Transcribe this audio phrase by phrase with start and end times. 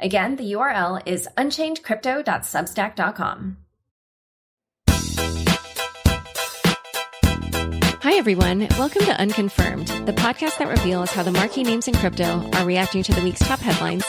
[0.00, 3.56] Again, the URL is unchainedcrypto.substack.com.
[8.00, 8.60] Hi, everyone.
[8.78, 13.02] Welcome to Unconfirmed, the podcast that reveals how the marquee names in crypto are reacting
[13.02, 14.04] to the week's top headlines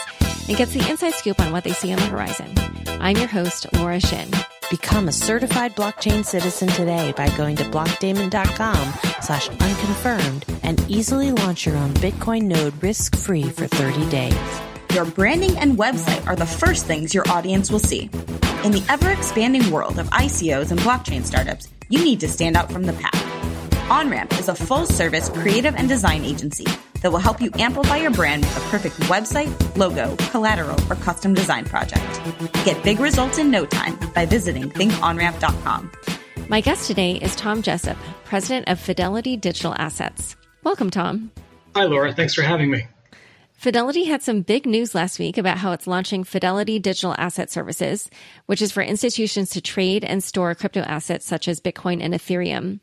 [0.48, 2.54] and gets the inside scoop on what they see on the horizon.
[3.00, 4.30] I'm your host, Laura Shin.
[4.70, 11.66] Become a certified blockchain citizen today by going to blockdaemon.com slash unconfirmed and easily launch
[11.66, 14.60] your own Bitcoin node risk-free for 30 days.
[14.94, 18.10] Your branding and website are the first things your audience will see.
[18.64, 22.72] In the ever expanding world of ICOs and blockchain startups, you need to stand out
[22.72, 23.14] from the pack.
[23.88, 26.66] OnRamp is a full service creative and design agency
[27.02, 31.34] that will help you amplify your brand with the perfect website, logo, collateral, or custom
[31.34, 32.04] design project.
[32.64, 35.92] Get big results in no time by visiting thinkonramp.com.
[36.48, 40.34] My guest today is Tom Jessop, president of Fidelity Digital Assets.
[40.64, 41.30] Welcome, Tom.
[41.76, 42.12] Hi, Laura.
[42.12, 42.88] Thanks for having me.
[43.60, 48.08] Fidelity had some big news last week about how it's launching Fidelity Digital Asset Services,
[48.46, 52.80] which is for institutions to trade and store crypto assets such as Bitcoin and Ethereum.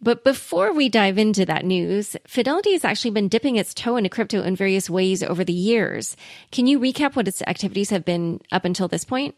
[0.00, 4.08] But before we dive into that news, Fidelity has actually been dipping its toe into
[4.08, 6.16] crypto in various ways over the years.
[6.52, 9.34] Can you recap what its activities have been up until this point?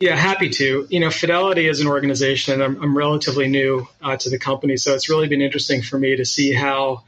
[0.00, 0.88] Yeah, happy to.
[0.90, 4.76] You know, Fidelity is an organization, and I'm, I'm relatively new uh, to the company,
[4.76, 7.04] so it's really been interesting for me to see how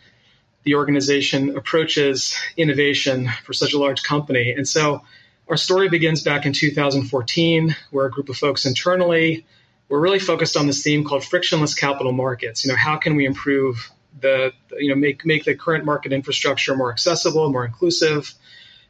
[0.66, 4.50] the organization approaches innovation for such a large company.
[4.50, 5.02] And so
[5.48, 9.46] our story begins back in 2014, where a group of folks internally
[9.88, 12.64] were really focused on this theme called frictionless capital markets.
[12.64, 16.74] You know, how can we improve the, you know, make, make the current market infrastructure
[16.74, 18.34] more accessible, more inclusive,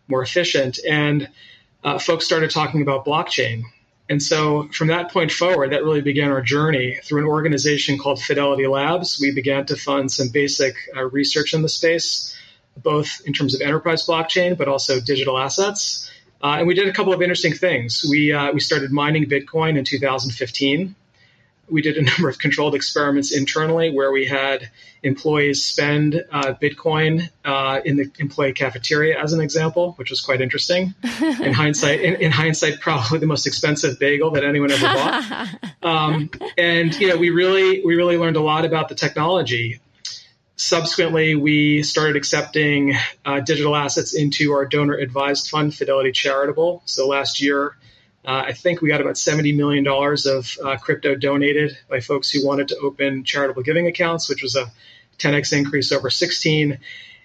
[0.09, 0.79] more efficient?
[0.89, 1.29] And
[1.85, 3.65] uh, folks started talking about blockchain.
[4.09, 8.21] And so from that point forward, that really began our journey through an organization called
[8.23, 9.19] Fidelity Labs.
[9.21, 12.37] We began to fund some basic uh, research in the space,
[12.77, 16.11] both in terms of enterprise blockchain, but also digital assets.
[16.43, 18.05] Uh, and we did a couple of interesting things.
[18.09, 20.95] We, uh, we started mining Bitcoin in 2015
[21.69, 24.71] we did a number of controlled experiments internally where we had
[25.03, 30.41] employees spend uh, Bitcoin uh, in the employee cafeteria, as an example, which was quite
[30.41, 30.95] interesting.
[31.23, 35.49] in hindsight, in, in, hindsight, probably the most expensive bagel that anyone ever bought.
[35.83, 39.79] Um, and you know, we really we really learned a lot about the technology.
[40.57, 42.95] Subsequently, we started accepting
[43.25, 46.83] uh, digital assets into our donor advised fund, Fidelity Charitable.
[46.87, 47.77] So last year
[48.27, 52.45] uh, I think we got about $70 million of uh, crypto donated by folks who
[52.45, 54.67] wanted to open charitable giving accounts, which was a
[55.19, 56.79] 10x increase over 16.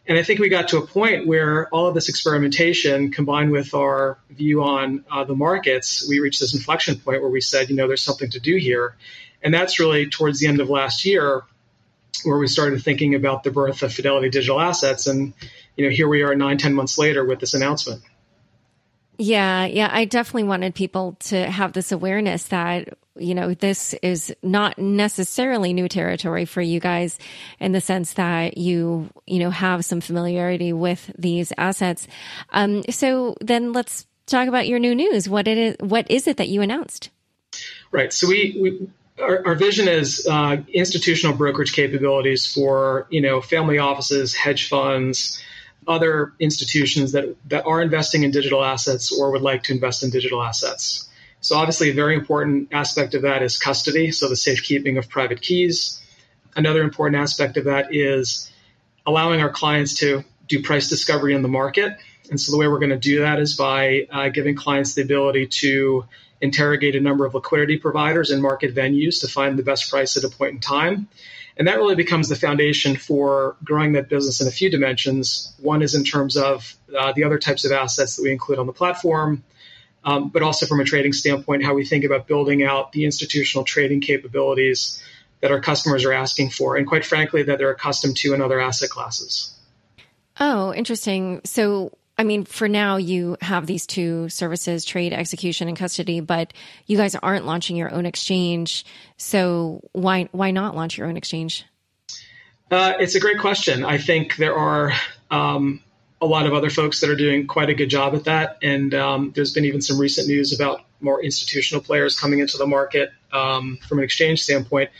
[0.08, 3.74] And I think we got to a point where all of this experimentation combined with
[3.74, 7.76] our view on uh, the markets, we reached this inflection point where we said, you
[7.76, 8.96] know, there's something to do here.
[9.42, 11.42] And that's really towards the end of last year
[12.24, 15.08] where we started thinking about the birth of Fidelity Digital Assets.
[15.08, 15.34] And,
[15.76, 18.04] you know, here we are nine, 10 months later with this announcement.
[19.18, 19.90] Yeah, yeah.
[19.92, 25.74] I definitely wanted people to have this awareness that, you know, this is not necessarily
[25.74, 27.20] new territory for you guys
[27.60, 32.08] in the sense that you, you know, have some familiarity with these assets.
[32.52, 35.30] Um, so then let's talk about your new news.
[35.30, 37.10] What it is, what is it that you announced?
[37.92, 38.12] Right.
[38.14, 38.90] So we, we
[39.22, 45.42] our, our, vision is uh, institutional brokerage capabilities for, you know, family offices, hedge funds,
[45.88, 50.10] other institutions that, that are investing in digital assets or would like to invest in
[50.10, 51.10] digital assets.
[51.42, 55.42] So, obviously, a very important aspect of that is custody, so the safekeeping of private
[55.42, 56.00] keys.
[56.56, 58.52] Another important aspect of that is
[59.08, 61.98] allowing our clients to do price discovery in the market.
[62.30, 65.02] And so, the way we're going to do that is by uh, giving clients the
[65.02, 66.06] ability to
[66.42, 70.24] interrogate a number of liquidity providers and market venues to find the best price at
[70.24, 71.08] a point in time.
[71.62, 75.54] And that really becomes the foundation for growing that business in a few dimensions.
[75.60, 78.66] One is in terms of uh, the other types of assets that we include on
[78.66, 79.44] the platform,
[80.04, 83.64] um, but also from a trading standpoint, how we think about building out the institutional
[83.64, 85.04] trading capabilities
[85.42, 88.60] that our customers are asking for, and quite frankly, that they're accustomed to in other
[88.60, 89.56] asset classes.
[90.40, 91.42] Oh, interesting.
[91.46, 96.54] So, I mean, for now, you have these two services, trade, execution, and custody, but
[96.86, 98.86] you guys aren't launching your own exchange.
[99.18, 101.66] So why why not launch your own exchange?
[102.70, 103.84] Uh, it's a great question.
[103.84, 104.94] I think there are
[105.32, 105.82] um,
[106.22, 108.60] a lot of other folks that are doing quite a good job at that.
[108.62, 112.68] And um, there's been even some recent news about more institutional players coming into the
[112.68, 114.92] market um, from an exchange standpoint.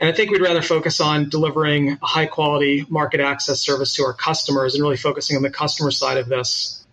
[0.00, 4.04] And I think we'd rather focus on delivering a high quality market access service to
[4.04, 6.86] our customers and really focusing on the customer side of this.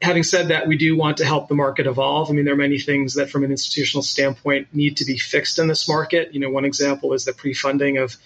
[0.00, 2.30] Having said that, we do want to help the market evolve.
[2.30, 5.58] I mean, there are many things that, from an institutional standpoint, need to be fixed
[5.58, 6.34] in this market.
[6.34, 8.16] You know, one example is the pre funding of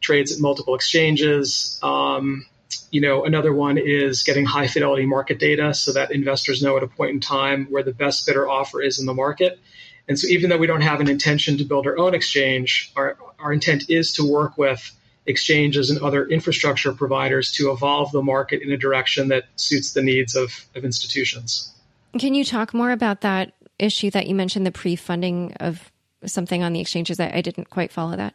[0.00, 1.80] trades at multiple exchanges.
[1.82, 2.46] Um,
[2.92, 6.84] you know, another one is getting high fidelity market data so that investors know at
[6.84, 9.58] a point in time where the best bidder offer is in the market.
[10.06, 13.16] And so, even though we don't have an intention to build our own exchange, our,
[13.38, 14.92] our intent is to work with
[15.26, 20.02] exchanges and other infrastructure providers to evolve the market in a direction that suits the
[20.02, 21.72] needs of, of institutions.
[22.18, 25.90] Can you talk more about that issue that you mentioned, the pre funding of
[26.24, 27.20] something on the exchanges?
[27.20, 28.34] I, I didn't quite follow that.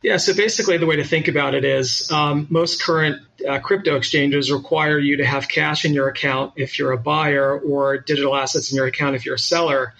[0.00, 3.96] Yeah, so basically, the way to think about it is um, most current uh, crypto
[3.96, 8.36] exchanges require you to have cash in your account if you're a buyer or digital
[8.36, 9.94] assets in your account if you're a seller,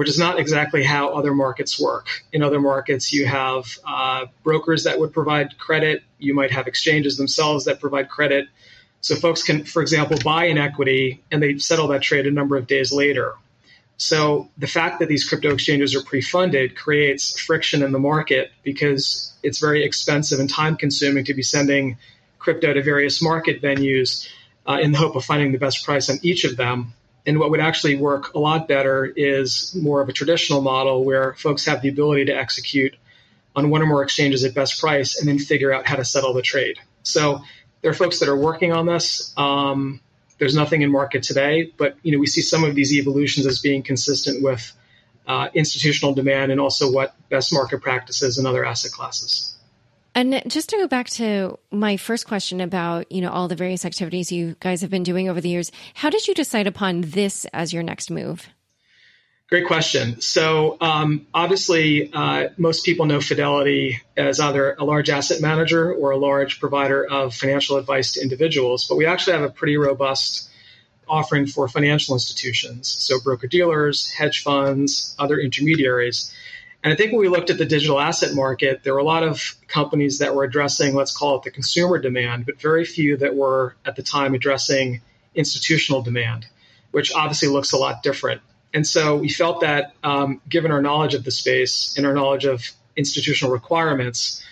[0.00, 2.08] which is not exactly how other markets work.
[2.32, 7.18] In other markets, you have uh, brokers that would provide credit, you might have exchanges
[7.18, 8.48] themselves that provide credit.
[9.02, 12.56] So, folks can, for example, buy an equity and they settle that trade a number
[12.56, 13.34] of days later.
[13.98, 19.34] So the fact that these crypto exchanges are pre-funded creates friction in the market because
[19.42, 21.98] it's very expensive and time consuming to be sending
[22.38, 24.26] crypto to various market venues
[24.66, 26.94] uh, in the hope of finding the best price on each of them.
[27.26, 31.34] And what would actually work a lot better is more of a traditional model where
[31.34, 32.96] folks have the ability to execute
[33.54, 36.32] on one or more exchanges at best price and then figure out how to settle
[36.32, 36.78] the trade.
[37.02, 37.42] So
[37.82, 39.32] there are folks that are working on this.
[39.36, 40.00] Um,
[40.38, 43.58] there's nothing in market today, but you know we see some of these evolutions as
[43.58, 44.72] being consistent with
[45.26, 49.56] uh, institutional demand and also what best market practices in other asset classes.
[50.20, 53.86] And just to go back to my first question about, you know, all the various
[53.86, 57.46] activities you guys have been doing over the years, how did you decide upon this
[57.54, 58.46] as your next move?
[59.48, 60.20] Great question.
[60.20, 66.10] So, um, obviously, uh, most people know Fidelity as either a large asset manager or
[66.10, 70.50] a large provider of financial advice to individuals, but we actually have a pretty robust
[71.08, 72.88] offering for financial institutions.
[72.90, 76.30] So, broker dealers, hedge funds, other intermediaries.
[76.82, 79.22] And I think when we looked at the digital asset market, there were a lot
[79.22, 83.34] of companies that were addressing, let's call it the consumer demand, but very few that
[83.34, 85.02] were at the time addressing
[85.34, 86.46] institutional demand,
[86.90, 88.40] which obviously looks a lot different.
[88.72, 92.46] And so we felt that um, given our knowledge of the space and our knowledge
[92.46, 92.64] of
[92.96, 94.42] institutional requirements,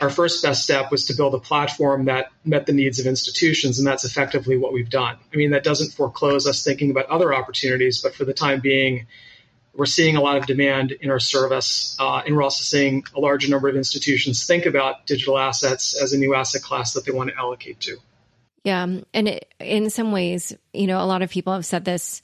[0.00, 3.78] our first best step was to build a platform that met the needs of institutions,
[3.78, 5.16] and that's effectively what we've done.
[5.32, 9.06] I mean, that doesn't foreclose us thinking about other opportunities, but for the time being,
[9.76, 13.20] we're seeing a lot of demand in our service, uh, and we're also seeing a
[13.20, 17.12] larger number of institutions think about digital assets as a new asset class that they
[17.12, 17.96] want to allocate to.
[18.64, 18.84] Yeah,
[19.14, 22.22] and it, in some ways, you know, a lot of people have said this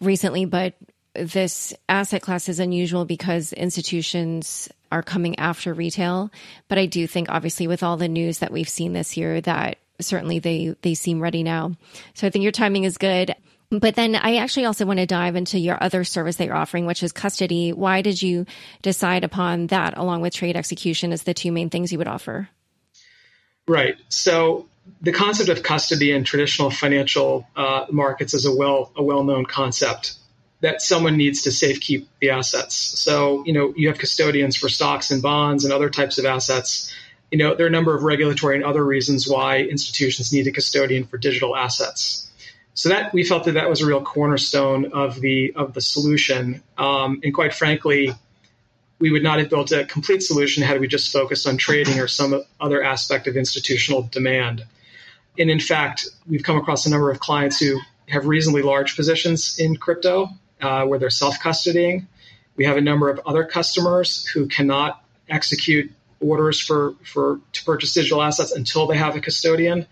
[0.00, 0.74] recently, but
[1.14, 6.30] this asset class is unusual because institutions are coming after retail.
[6.68, 9.78] But I do think, obviously, with all the news that we've seen this year, that
[10.00, 11.76] certainly they they seem ready now.
[12.14, 13.34] So I think your timing is good.
[13.70, 16.86] But then I actually also want to dive into your other service that you're offering,
[16.86, 17.72] which is custody.
[17.72, 18.46] Why did you
[18.82, 22.48] decide upon that, along with trade execution, as the two main things you would offer?
[23.68, 23.94] Right.
[24.08, 24.66] So
[25.00, 29.46] the concept of custody in traditional financial uh, markets is a well a well known
[29.46, 30.14] concept
[30.60, 32.74] that someone needs to safekeep the assets.
[32.74, 36.92] So you know you have custodians for stocks and bonds and other types of assets.
[37.30, 40.52] You know there are a number of regulatory and other reasons why institutions need a
[40.52, 42.29] custodian for digital assets.
[42.80, 46.62] So that we felt that that was a real cornerstone of the of the solution.
[46.78, 48.14] Um, and quite frankly,
[48.98, 52.08] we would not have built a complete solution had we just focused on trading or
[52.08, 54.64] some other aspect of institutional demand.
[55.38, 59.58] And in fact, we've come across a number of clients who have reasonably large positions
[59.58, 60.30] in crypto
[60.62, 62.06] uh, where they're self custodying.
[62.56, 67.92] We have a number of other customers who cannot execute orders for, for to purchase
[67.92, 69.86] digital assets until they have a custodian.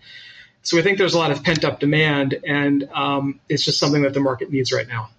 [0.63, 4.01] So we think there's a lot of pent up demand, and um, it's just something
[4.03, 5.09] that the market needs right now.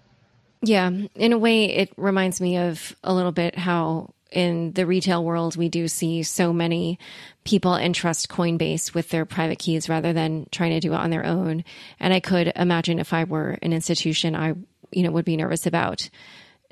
[0.63, 5.25] Yeah, in a way, it reminds me of a little bit how in the retail
[5.25, 6.99] world we do see so many
[7.45, 11.25] people entrust Coinbase with their private keys rather than trying to do it on their
[11.25, 11.65] own.
[11.99, 14.55] And I could imagine if I were an institution, I
[14.93, 16.11] you know would be nervous about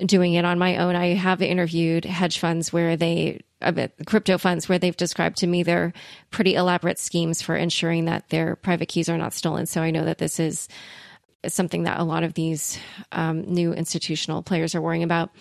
[0.05, 0.95] doing it on my own.
[0.95, 5.63] I have interviewed hedge funds where they, uh, crypto funds where they've described to me
[5.63, 5.93] their
[6.31, 9.65] pretty elaborate schemes for ensuring that their private keys are not stolen.
[9.65, 10.69] So I know that this is
[11.47, 12.79] something that a lot of these
[13.11, 15.31] um, new institutional players are worrying about.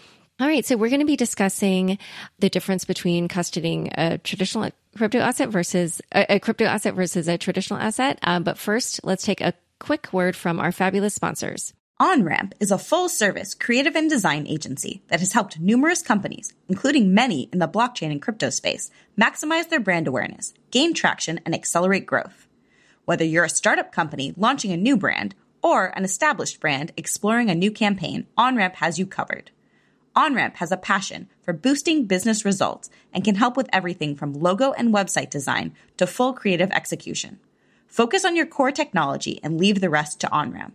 [0.40, 1.98] All right, so we're going to be discussing
[2.38, 7.38] the difference between custodying a traditional crypto asset versus a, a crypto asset versus a
[7.38, 8.20] traditional asset.
[8.22, 11.74] Um, but first, let's take a quick word from our fabulous sponsors.
[12.00, 17.12] OnRamp is a full service creative and design agency that has helped numerous companies, including
[17.12, 22.06] many in the blockchain and crypto space, maximize their brand awareness, gain traction, and accelerate
[22.06, 22.46] growth.
[23.04, 27.54] Whether you're a startup company launching a new brand or an established brand exploring a
[27.56, 29.50] new campaign, OnRamp has you covered.
[30.14, 34.70] OnRamp has a passion for boosting business results and can help with everything from logo
[34.70, 37.40] and website design to full creative execution.
[37.88, 40.74] Focus on your core technology and leave the rest to OnRamp.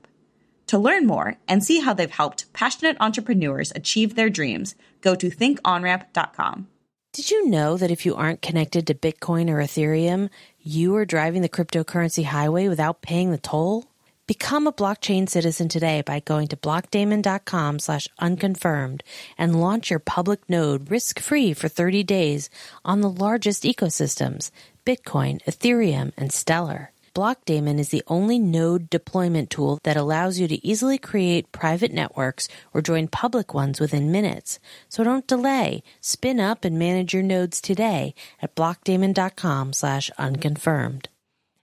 [0.67, 5.29] To learn more and see how they've helped passionate entrepreneurs achieve their dreams, go to
[5.29, 6.67] thinkonramp.com.
[7.13, 10.29] Did you know that if you aren't connected to Bitcoin or Ethereum,
[10.59, 13.85] you are driving the cryptocurrency highway without paying the toll?
[14.25, 19.03] Become a blockchain citizen today by going to blockdaemon.com slash unconfirmed
[19.37, 22.49] and launch your public node risk-free for 30 days
[22.85, 24.49] on the largest ecosystems,
[24.85, 26.92] Bitcoin, Ethereum, and Stellar.
[27.15, 32.47] Blockdaemon is the only node deployment tool that allows you to easily create private networks
[32.73, 34.59] or join public ones within minutes.
[34.89, 35.83] So don't delay.
[36.01, 41.09] Spin up and manage your nodes today at blockdaemon.com slash unconfirmed.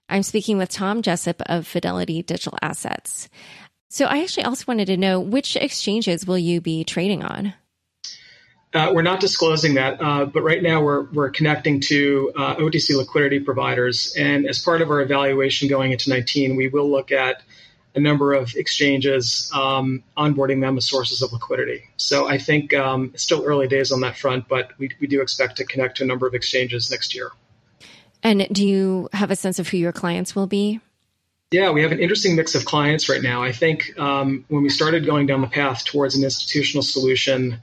[0.09, 3.29] I'm speaking with Tom Jessop of Fidelity Digital Assets.
[3.89, 7.53] So I actually also wanted to know which exchanges will you be trading on?
[8.73, 12.95] Uh, we're not disclosing that, uh, but right now we're, we're connecting to uh, OTC
[12.95, 14.15] liquidity providers.
[14.17, 17.43] And as part of our evaluation going into 19, we will look at
[17.95, 21.83] a number of exchanges, um, onboarding them as sources of liquidity.
[21.97, 25.21] So I think um, it's still early days on that front, but we, we do
[25.21, 27.31] expect to connect to a number of exchanges next year.
[28.23, 30.79] And do you have a sense of who your clients will be?
[31.51, 33.43] Yeah, we have an interesting mix of clients right now.
[33.43, 37.59] I think um, when we started going down the path towards an institutional solution,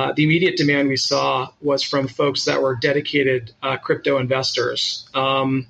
[0.00, 5.06] uh, the immediate demand we saw was from folks that were dedicated uh, crypto investors.
[5.12, 5.66] Um,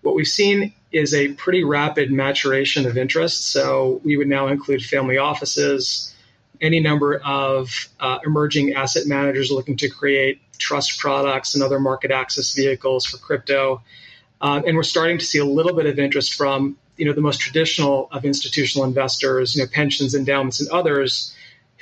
[0.00, 3.50] what we've seen is a pretty rapid maturation of interest.
[3.50, 6.14] So we would now include family offices,
[6.62, 12.10] any number of uh, emerging asset managers looking to create trust products and other market
[12.10, 13.82] access vehicles for crypto.
[14.40, 17.20] Um, and we're starting to see a little bit of interest from you know the
[17.20, 21.34] most traditional of institutional investors, you know pensions, endowments, and others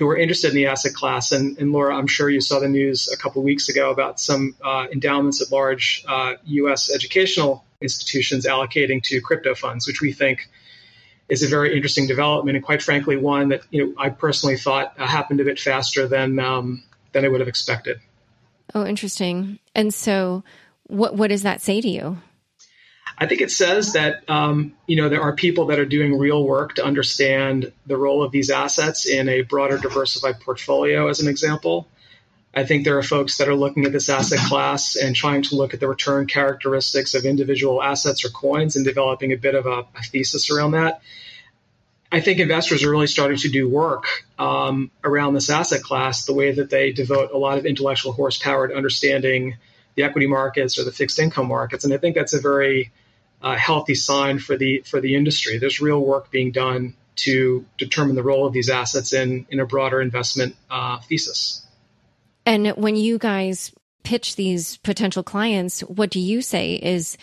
[0.02, 1.30] who were interested in the asset class.
[1.30, 4.18] And, and Laura, I'm sure you saw the news a couple of weeks ago about
[4.18, 6.92] some uh, endowments at large uh, U.S.
[6.92, 10.48] educational institutions allocating to crypto funds, which we think
[11.28, 14.92] is a very interesting development, and quite frankly, one that you know I personally thought
[14.98, 16.82] uh, happened a bit faster than um,
[17.12, 18.00] than I would have expected.
[18.74, 19.60] Oh, interesting.
[19.72, 20.42] And so,
[20.88, 22.18] what what does that say to you?
[23.18, 26.44] I think it says that um, you know there are people that are doing real
[26.44, 31.08] work to understand the role of these assets in a broader, diversified portfolio.
[31.08, 31.88] As an example,
[32.54, 35.56] I think there are folks that are looking at this asset class and trying to
[35.56, 39.66] look at the return characteristics of individual assets or coins and developing a bit of
[39.66, 41.00] a, a thesis around that.
[42.10, 46.34] I think investors are really starting to do work um, around this asset class the
[46.34, 49.56] way that they devote a lot of intellectual horsepower to understanding
[49.94, 51.84] the equity markets or the fixed income markets.
[51.84, 52.90] And I think that's a very
[53.42, 55.58] uh, healthy sign for the for the industry.
[55.58, 59.66] There's real work being done to determine the role of these assets in in a
[59.66, 61.66] broader investment uh, thesis.
[62.46, 63.72] And when you guys
[64.02, 67.16] pitch these potential clients, what do you say is,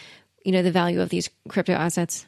[0.46, 2.26] you know, the value of these crypto assets?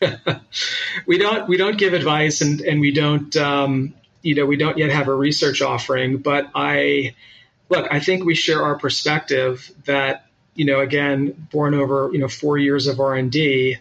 [1.06, 4.76] we don't we don't give advice and and we don't um, you know we don't
[4.76, 6.18] yet have a research offering.
[6.18, 7.14] But I
[7.68, 12.28] look, I think we share our perspective that you know, again, born over, you know,
[12.28, 13.76] four years of R&D,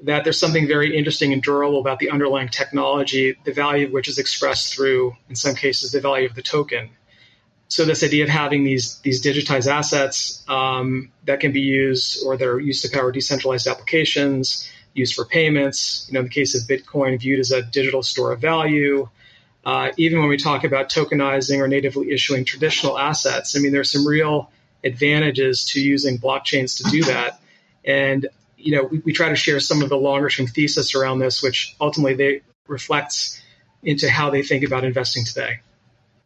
[0.00, 4.08] that there's something very interesting and durable about the underlying technology, the value of which
[4.08, 6.90] is expressed through, in some cases, the value of the token.
[7.68, 12.36] So this idea of having these these digitized assets um, that can be used or
[12.36, 16.06] they're used to power decentralized applications, used for payments.
[16.08, 19.08] You know, in the case of Bitcoin, viewed as a digital store of value.
[19.64, 23.90] Uh, even when we talk about tokenizing or natively issuing traditional assets, I mean, there's
[23.90, 24.48] some real
[24.86, 27.40] advantages to using blockchains to do that.
[27.84, 31.18] And you know, we, we try to share some of the longer term thesis around
[31.18, 33.40] this, which ultimately they reflects
[33.82, 35.60] into how they think about investing today.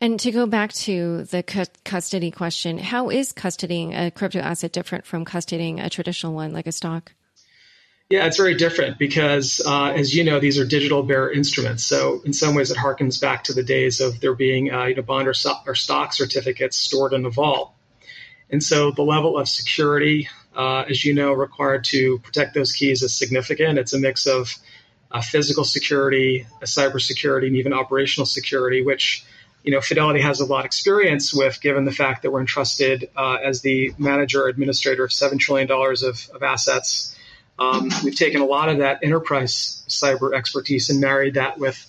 [0.00, 1.43] And to go back to the
[1.85, 6.67] custody question, how is custodying a crypto asset different from custodying a traditional one like
[6.67, 7.12] a stock?
[8.09, 11.85] Yeah, it's very different because, uh, as you know, these are digital bearer instruments.
[11.85, 14.97] So, in some ways, it harkens back to the days of there being uh, you
[14.97, 17.73] know bond or, so- or stock certificates stored in a vault.
[18.52, 23.02] And so the level of security, uh, as you know, required to protect those keys
[23.02, 23.78] is significant.
[23.78, 24.54] It's a mix of
[25.11, 29.25] uh, physical security, cybersecurity, and even operational security, which
[29.62, 33.11] you know, Fidelity has a lot of experience with, given the fact that we're entrusted
[33.16, 37.14] uh, as the manager administrator of $7 trillion of, of assets.
[37.59, 41.87] Um, we've taken a lot of that enterprise cyber expertise and married that with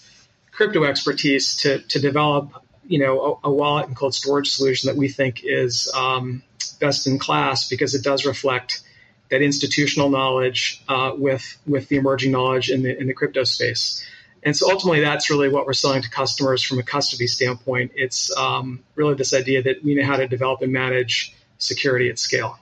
[0.51, 2.51] crypto expertise to, to develop,
[2.86, 6.44] you know, a, a wallet and cold storage solution that we think is um,
[6.81, 8.81] best in class because it does reflect
[9.29, 14.05] that institutional knowledge uh, with with the emerging knowledge in the in the crypto space.
[14.43, 17.91] And so ultimately, that's really what we're selling to customers from a custody standpoint.
[17.95, 22.17] It's um, really this idea that we know how to develop and manage security at
[22.17, 22.57] scale.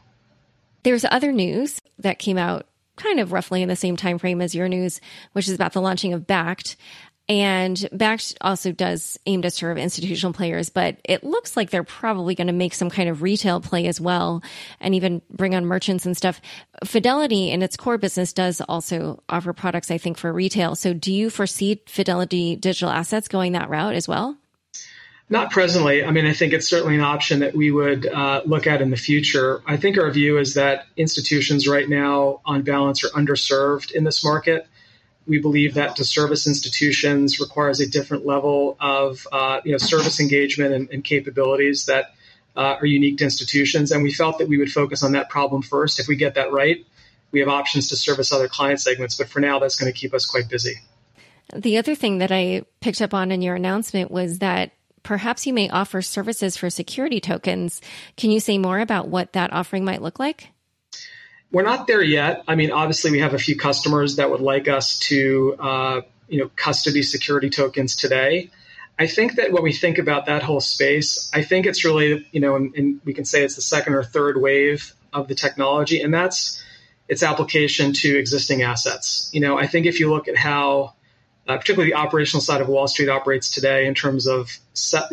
[0.83, 4.53] There's other news that came out kind of roughly in the same time frame as
[4.53, 4.99] your news,
[5.31, 6.75] which is about the launching of Bakkt.
[7.29, 12.33] And Bakkt also does aim to serve institutional players, but it looks like they're probably
[12.33, 14.41] going to make some kind of retail play as well
[14.79, 16.41] and even bring on merchants and stuff.
[16.83, 20.75] Fidelity in its core business does also offer products, I think, for retail.
[20.75, 24.36] So do you foresee Fidelity digital assets going that route as well?
[25.29, 26.03] Not presently.
[26.03, 28.89] I mean, I think it's certainly an option that we would uh, look at in
[28.89, 29.62] the future.
[29.67, 34.24] I think our view is that institutions right now, on balance, are underserved in this
[34.24, 34.67] market
[35.29, 40.19] we believe that to service institutions requires a different level of uh, you know service
[40.19, 42.15] engagement and, and capabilities that
[42.57, 43.91] uh, are unique to institutions.
[43.91, 46.00] And we felt that we would focus on that problem first.
[46.00, 46.86] If we get that right,
[47.31, 49.15] we have options to service other client segments.
[49.15, 50.74] But for now, that's going to keep us quite busy.
[51.55, 54.71] The other thing that I picked up on in your announcement was that
[55.03, 57.81] perhaps you may offer services for security tokens.
[58.17, 60.50] Can you say more about what that offering might look like?
[61.51, 62.44] We're not there yet.
[62.48, 66.39] I mean, obviously, we have a few customers that would like us to, uh, you
[66.39, 68.51] know, custody security tokens today.
[69.00, 72.41] I think that when we think about that whole space, I think it's really, you
[72.41, 76.01] know, and, and we can say it's the second or third wave of the technology,
[76.01, 76.62] and that's
[77.08, 79.29] its application to existing assets.
[79.34, 80.94] You know, I think if you look at how,
[81.48, 85.06] uh, particularly the operational side of Wall Street operates today in terms of set,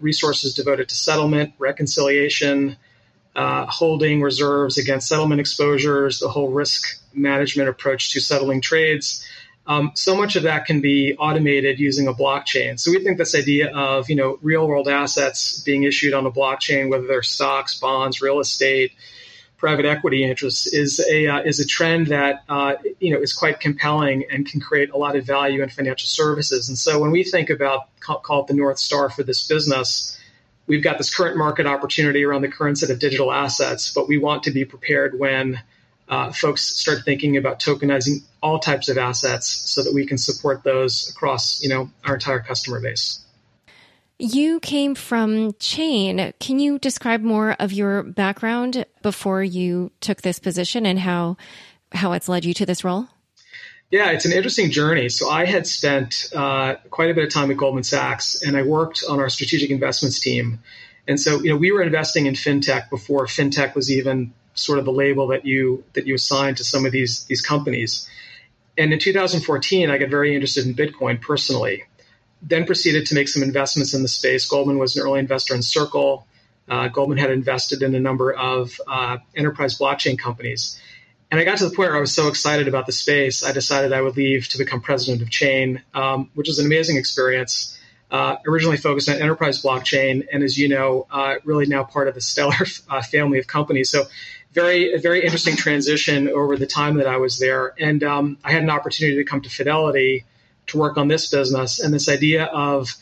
[0.00, 2.78] resources devoted to settlement, reconciliation,
[3.34, 9.26] uh, holding reserves against settlement exposures, the whole risk management approach to settling trades.
[9.66, 12.78] Um, so much of that can be automated using a blockchain.
[12.78, 16.30] So we think this idea of you know real world assets being issued on a
[16.30, 18.92] blockchain, whether they're stocks, bonds, real estate,
[19.56, 23.58] private equity interests, is a uh, is a trend that uh, you know is quite
[23.58, 26.68] compelling and can create a lot of value in financial services.
[26.68, 30.18] And so when we think about call it the north star for this business,
[30.66, 34.18] we've got this current market opportunity around the current set of digital assets, but we
[34.18, 35.60] want to be prepared when
[36.08, 40.62] uh, folks start thinking about tokenizing all types of assets so that we can support
[40.62, 43.20] those across you know our entire customer base.
[44.18, 46.32] You came from Chain.
[46.38, 51.36] Can you describe more of your background before you took this position and how
[51.92, 53.08] how it's led you to this role?
[53.94, 55.08] Yeah, it's an interesting journey.
[55.08, 58.62] So I had spent uh, quite a bit of time at Goldman Sachs, and I
[58.62, 60.58] worked on our strategic investments team.
[61.06, 64.84] And so, you know, we were investing in fintech before fintech was even sort of
[64.84, 68.10] the label that you that you assigned to some of these these companies.
[68.76, 71.84] And in 2014, I got very interested in Bitcoin personally.
[72.42, 74.44] Then proceeded to make some investments in the space.
[74.48, 76.26] Goldman was an early investor in Circle.
[76.68, 80.80] Uh, Goldman had invested in a number of uh, enterprise blockchain companies.
[81.30, 83.52] And I got to the point where I was so excited about the space, I
[83.52, 87.78] decided I would leave to become president of Chain, um, which was an amazing experience.
[88.10, 92.14] Uh, originally focused on enterprise blockchain, and as you know, uh, really now part of
[92.14, 92.54] the Stellar
[92.88, 93.90] uh, family of companies.
[93.90, 94.04] So,
[94.52, 97.74] very very interesting transition over the time that I was there.
[97.80, 100.24] And um, I had an opportunity to come to Fidelity
[100.68, 102.94] to work on this business, and this idea of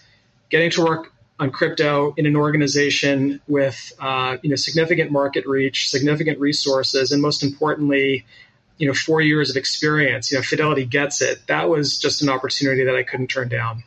[0.49, 5.91] getting to work on crypto in an organization with uh, you know significant market reach,
[5.91, 8.25] significant resources, and most importantly,
[8.79, 10.31] you know four years of experience.
[10.31, 11.45] You know, Fidelity gets it.
[11.49, 13.83] That was just an opportunity that I couldn't turn down.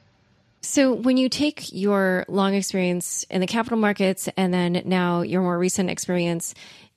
[0.62, 5.42] So, when you take your long experience in the capital markets and then now your
[5.42, 6.54] more recent experience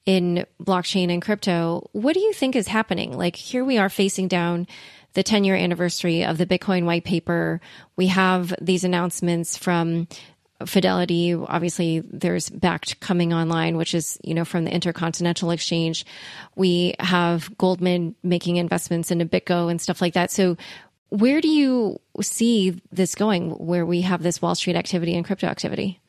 [0.06, 3.16] in blockchain and crypto, what do you think is happening?
[3.16, 4.66] Like, here we are facing down
[5.12, 7.60] the 10 year anniversary of the Bitcoin white paper.
[7.96, 10.08] We have these announcements from
[10.66, 16.04] Fidelity, obviously, there's Bakkt coming online, which is, you know, from the Intercontinental Exchange.
[16.56, 20.32] We have Goldman making investments into BitGo and stuff like that.
[20.32, 20.56] So,
[21.10, 25.46] where do you see this going where we have this Wall Street activity and crypto
[25.46, 26.00] activity?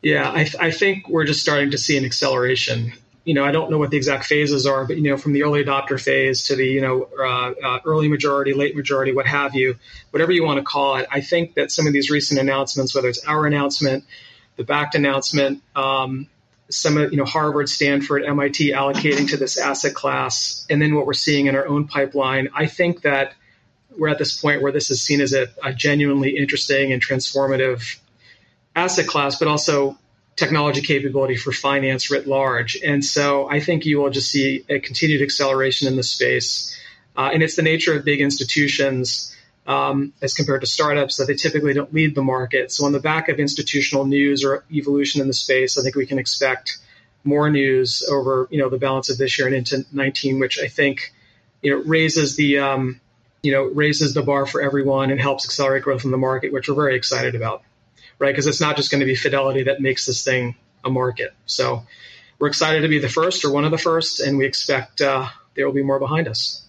[0.00, 2.92] Yeah, I, th- I think we're just starting to see an acceleration
[3.26, 5.42] you know, I don't know what the exact phases are, but you know, from the
[5.42, 9.56] early adopter phase to the you know uh, uh, early majority, late majority, what have
[9.56, 9.76] you,
[10.12, 11.08] whatever you want to call it.
[11.10, 14.04] I think that some of these recent announcements, whether it's our announcement,
[14.54, 16.28] the Bakkt announcement, um,
[16.70, 21.04] some of you know Harvard, Stanford, MIT allocating to this asset class, and then what
[21.04, 23.34] we're seeing in our own pipeline, I think that
[23.98, 27.98] we're at this point where this is seen as a, a genuinely interesting and transformative
[28.76, 29.98] asset class, but also
[30.36, 32.76] technology capability for finance writ large.
[32.84, 36.78] And so I think you will just see a continued acceleration in the space.
[37.16, 39.34] Uh, and it's the nature of big institutions
[39.66, 42.70] um, as compared to startups that they typically don't lead the market.
[42.70, 46.06] So on the back of institutional news or evolution in the space, I think we
[46.06, 46.78] can expect
[47.24, 50.68] more news over you know the balance of this year and into 19, which I
[50.68, 51.12] think
[51.60, 53.00] you know raises the um,
[53.42, 56.68] you know raises the bar for everyone and helps accelerate growth in the market, which
[56.68, 57.62] we're very excited about
[58.18, 58.30] right?
[58.30, 61.32] Because it's not just going to be Fidelity that makes this thing a market.
[61.46, 61.86] So
[62.38, 65.28] we're excited to be the first or one of the first, and we expect uh,
[65.54, 66.62] there will be more behind us.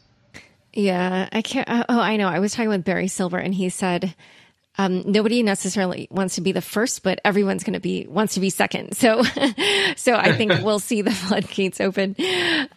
[0.73, 1.67] Yeah, I can't.
[1.67, 2.27] Uh, oh, I know.
[2.27, 4.13] I was talking with Barry Silbert, and he said
[4.77, 8.39] um, nobody necessarily wants to be the first, but everyone's going to be wants to
[8.39, 8.95] be second.
[8.95, 9.23] So,
[9.95, 12.15] so I think we'll see the floodgates open.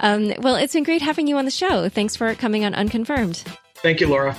[0.00, 1.88] Um, well, it's been great having you on the show.
[1.88, 3.44] Thanks for coming on Unconfirmed.
[3.76, 4.37] Thank you, Laura.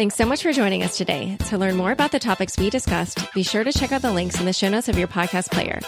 [0.00, 1.36] Thanks so much for joining us today.
[1.50, 4.40] To learn more about the topics we discussed, be sure to check out the links
[4.40, 5.78] in the show notes of your podcast player.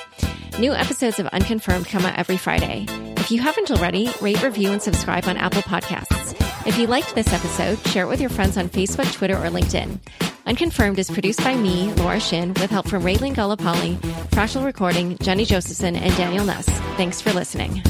[0.58, 2.84] New episodes of Unconfirmed come out every Friday.
[3.16, 6.36] If you haven't already, rate, review, and subscribe on Apple Podcasts.
[6.66, 9.98] If you liked this episode, share it with your friends on Facebook, Twitter, or LinkedIn.
[10.44, 13.94] Unconfirmed is produced by me, Laura Shin, with help from Raylan Gallipoli,
[14.28, 16.66] Fractal Recording, Jenny Josephson, and Daniel Nuss.
[16.98, 17.82] Thanks for listening.